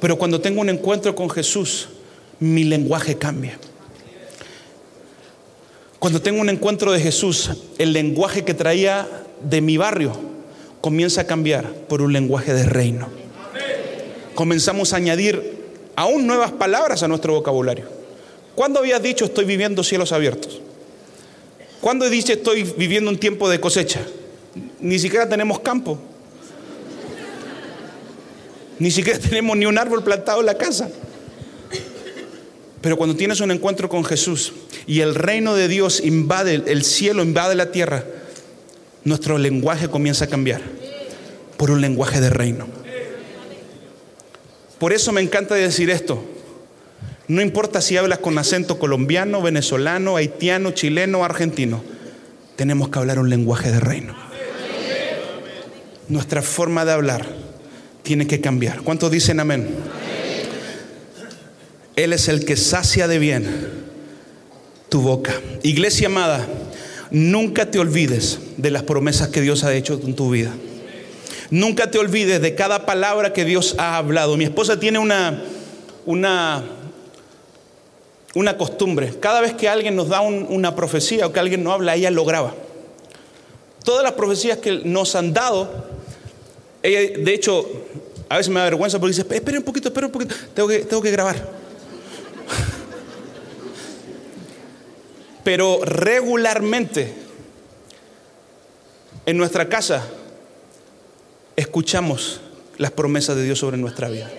[0.00, 1.88] Pero cuando tengo un encuentro con Jesús,
[2.38, 3.58] mi lenguaje cambia.
[5.98, 9.06] Cuando tengo un encuentro de Jesús, el lenguaje que traía
[9.42, 10.12] de mi barrio
[10.80, 13.08] comienza a cambiar por un lenguaje de reino.
[14.34, 15.59] Comenzamos a añadir
[16.00, 17.84] aún nuevas palabras a nuestro vocabulario.
[18.54, 20.58] ¿Cuándo habías dicho estoy viviendo cielos abiertos?
[21.82, 24.00] ¿Cuándo dicho estoy viviendo un tiempo de cosecha?
[24.80, 25.98] Ni siquiera tenemos campo.
[28.78, 30.88] Ni siquiera tenemos ni un árbol plantado en la casa.
[32.80, 34.54] Pero cuando tienes un encuentro con Jesús
[34.86, 38.04] y el reino de Dios invade, el cielo invade la tierra,
[39.04, 40.62] nuestro lenguaje comienza a cambiar
[41.58, 42.79] por un lenguaje de reino.
[44.80, 46.24] Por eso me encanta decir esto.
[47.28, 51.84] No importa si hablas con acento colombiano, venezolano, haitiano, chileno o argentino,
[52.56, 54.16] tenemos que hablar un lenguaje de reino.
[56.08, 57.26] Nuestra forma de hablar
[58.02, 58.80] tiene que cambiar.
[58.80, 59.68] ¿Cuántos dicen amén?
[61.94, 63.44] Él es el que sacia de bien
[64.88, 65.34] tu boca.
[65.62, 66.48] Iglesia amada,
[67.10, 70.52] nunca te olvides de las promesas que Dios ha hecho en tu vida.
[71.50, 74.36] Nunca te olvides de cada palabra que Dios ha hablado.
[74.36, 75.42] Mi esposa tiene una,
[76.06, 76.62] una,
[78.34, 79.12] una costumbre.
[79.18, 82.24] Cada vez que alguien nos da una profecía o que alguien nos habla, ella lo
[82.24, 82.54] graba.
[83.84, 85.86] Todas las profecías que nos han dado,
[86.84, 87.66] ella, de hecho,
[88.28, 90.78] a veces me da vergüenza porque dice, espera un poquito, espera un poquito, tengo que,
[90.80, 91.34] tengo que grabar.
[95.42, 97.12] Pero regularmente
[99.26, 100.06] en nuestra casa
[101.60, 102.40] escuchamos
[102.78, 104.30] las promesas de Dios sobre nuestra vida.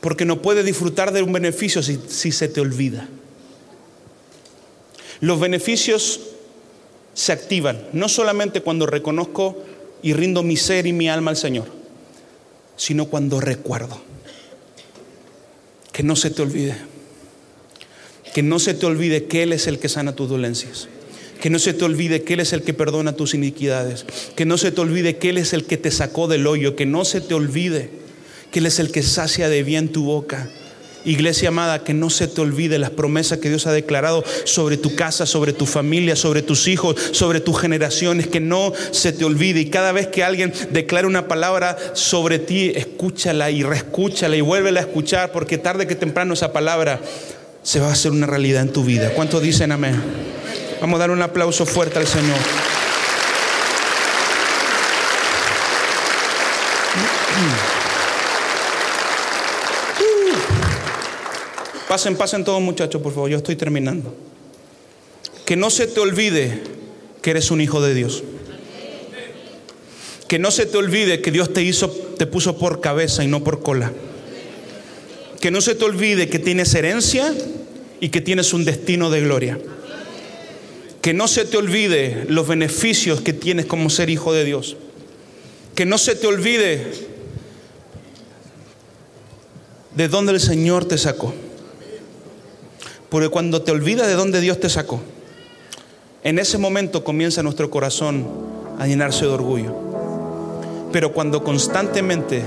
[0.00, 3.08] Porque no puedes disfrutar de un beneficio si, si se te olvida.
[5.20, 6.20] Los beneficios
[7.14, 9.62] se activan no solamente cuando reconozco
[10.02, 11.66] y rindo mi ser y mi alma al Señor,
[12.76, 14.00] sino cuando recuerdo.
[15.92, 16.76] Que no se te olvide.
[18.34, 20.88] Que no se te olvide que Él es el que sana tus dolencias.
[21.40, 24.04] Que no se te olvide que Él es el que perdona tus iniquidades.
[24.34, 26.76] Que no se te olvide que Él es el que te sacó del hoyo.
[26.76, 27.90] Que no se te olvide
[28.50, 30.48] que Él es el que sacia de bien tu boca.
[31.06, 34.96] Iglesia amada, que no se te olvide las promesas que Dios ha declarado sobre tu
[34.96, 39.60] casa, sobre tu familia, sobre tus hijos, sobre tus generaciones, que no se te olvide.
[39.60, 44.80] Y cada vez que alguien declare una palabra sobre ti, escúchala y reescúchala y vuélvela
[44.80, 47.00] a escuchar, porque tarde que temprano esa palabra
[47.62, 49.10] se va a hacer una realidad en tu vida.
[49.10, 50.02] ¿Cuántos dicen amén?
[50.80, 52.36] Vamos a dar un aplauso fuerte al Señor.
[61.88, 64.12] Pasen, pasen todos muchachos, por favor, yo estoy terminando.
[65.44, 66.60] Que no se te olvide
[67.22, 68.24] que eres un hijo de Dios.
[70.26, 73.44] Que no se te olvide que Dios te hizo, te puso por cabeza y no
[73.44, 73.92] por cola.
[75.40, 77.32] Que no se te olvide que tienes herencia
[78.00, 79.56] y que tienes un destino de gloria.
[81.06, 84.76] Que no se te olvide los beneficios que tienes como ser hijo de Dios.
[85.76, 86.84] Que no se te olvide
[89.94, 91.32] de dónde el Señor te sacó.
[93.08, 95.00] Porque cuando te olvidas de dónde Dios te sacó,
[96.24, 98.26] en ese momento comienza nuestro corazón
[98.80, 99.76] a llenarse de orgullo.
[100.90, 102.42] Pero cuando constantemente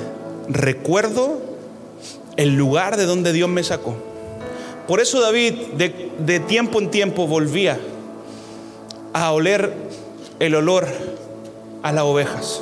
[0.50, 1.40] recuerdo
[2.36, 3.96] el lugar de donde Dios me sacó,
[4.86, 7.80] por eso David de, tiempo en tiempo volvía
[9.14, 9.74] a oler
[10.40, 10.88] el olor
[11.84, 12.62] a las ovejas,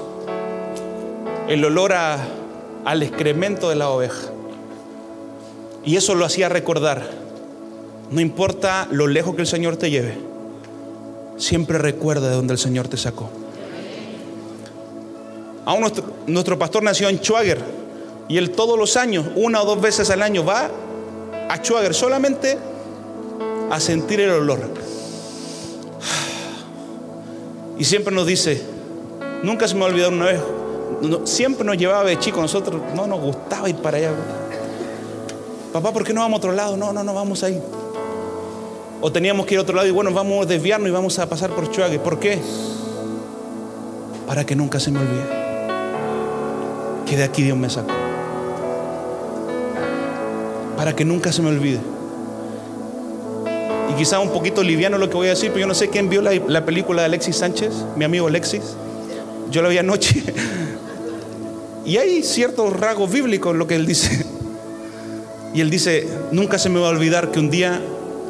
[1.48, 2.20] el olor a,
[2.86, 4.30] al excremento de la oveja.
[5.84, 7.04] Y eso lo hacía recordar.
[8.10, 10.18] No importa lo lejos que el Señor te lleve,
[11.38, 13.30] siempre recuerda de donde el Señor te sacó.
[15.66, 17.60] Aún nuestro, nuestro pastor nació en Schwager
[18.30, 20.70] y él todos los años, una o dos veces al año, va
[21.50, 22.58] a Schwager solamente
[23.70, 24.60] a sentir el olor.
[27.80, 28.62] Y siempre nos dice,
[29.44, 30.42] nunca se me ha olvidado una vez,
[31.26, 34.12] siempre nos llevaba de chico, nosotros no nos gustaba ir para allá.
[35.72, 36.76] Papá, ¿por qué no vamos a otro lado?
[36.78, 37.62] No, no, no, vamos ahí.
[39.00, 41.30] O teníamos que ir a otro lado y bueno, vamos a desviarnos y vamos a
[41.30, 42.00] pasar por Chuague.
[42.00, 42.40] ¿Por qué?
[44.26, 45.48] Para que nunca se me olvide
[47.08, 47.94] que de aquí Dios me sacó.
[50.76, 51.80] Para que nunca se me olvide.
[53.98, 56.10] Y quizá un poquito liviano lo que voy a decir, pero yo no sé quién
[56.10, 58.62] vio la, la película de Alexis Sánchez, mi amigo Alexis.
[59.50, 60.24] Yo la vi anoche.
[61.86, 64.26] Y hay ciertos rasgos bíblicos en lo que él dice.
[65.54, 67.82] Y él dice, nunca se me va a olvidar que un día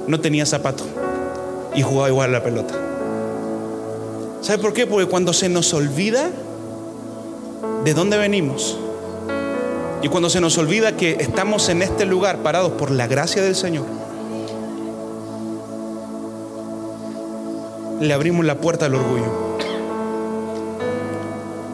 [0.05, 0.83] no tenía zapato
[1.73, 2.75] y jugaba igual a la pelota.
[4.41, 4.85] ¿Sabe por qué?
[4.85, 6.29] Porque cuando se nos olvida
[7.83, 8.77] de dónde venimos
[10.03, 13.55] y cuando se nos olvida que estamos en este lugar parados por la gracia del
[13.55, 13.85] Señor,
[17.99, 19.57] le abrimos la puerta al orgullo.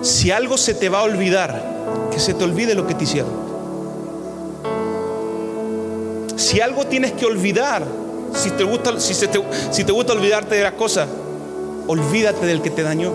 [0.02, 3.32] Si algo se te va a olvidar, que se te olvide lo que te hicieron.
[6.36, 7.86] Si algo tienes que olvidar,
[8.36, 11.08] si te gusta, si, te, gusta olvidarte de las cosas,
[11.88, 13.12] olvídate del que te dañó.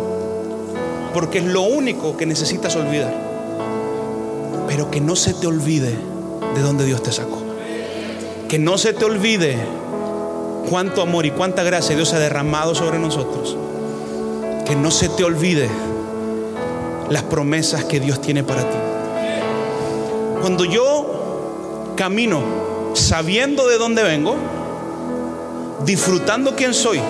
[1.13, 3.15] Porque es lo único que necesitas olvidar.
[4.67, 5.95] Pero que no se te olvide
[6.55, 7.43] de dónde Dios te sacó.
[8.49, 9.59] Que no se te olvide
[10.69, 13.57] cuánto amor y cuánta gracia Dios ha derramado sobre nosotros.
[14.67, 15.69] Que no se te olvide
[17.09, 18.77] las promesas que Dios tiene para ti.
[20.41, 22.43] Cuando yo camino
[22.95, 24.37] sabiendo de dónde vengo,
[25.85, 27.01] disfrutando quién soy,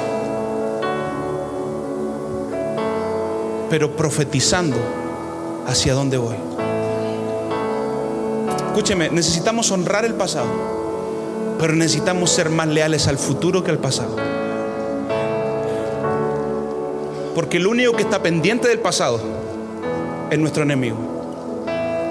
[3.70, 4.76] pero profetizando
[5.66, 6.36] hacia dónde voy.
[8.68, 10.46] Escúcheme, necesitamos honrar el pasado,
[11.58, 14.16] pero necesitamos ser más leales al futuro que al pasado.
[17.34, 19.20] Porque el único que está pendiente del pasado
[20.30, 20.96] es nuestro enemigo.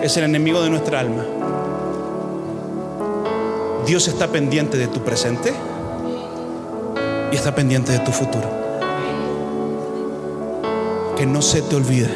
[0.02, 1.26] Es el enemigo de nuestra alma.
[3.86, 5.54] Dios está pendiente de tu presente
[7.32, 8.50] y está pendiente de tu futuro.
[11.18, 12.10] Que no se te olvide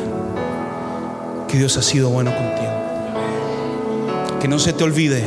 [1.47, 2.71] que Dios ha sido bueno contigo.
[4.39, 5.23] Que no se te olvide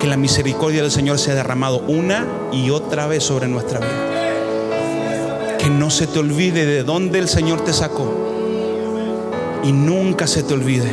[0.00, 5.56] que la misericordia del Señor se ha derramado una y otra vez sobre nuestra vida.
[5.58, 8.30] Que no se te olvide de dónde el Señor te sacó
[9.62, 10.90] y nunca se te olvide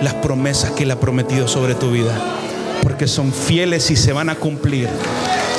[0.00, 2.14] las promesas que Él ha prometido sobre tu vida,
[2.82, 4.88] porque son fieles y se van a cumplir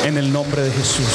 [0.05, 1.05] en el nombre de Jesús.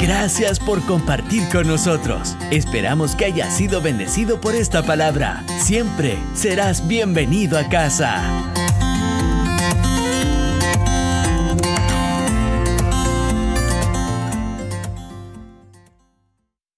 [0.00, 2.36] Gracias por compartir con nosotros.
[2.50, 5.44] Esperamos que hayas sido bendecido por esta palabra.
[5.64, 8.53] Siempre serás bienvenido a casa.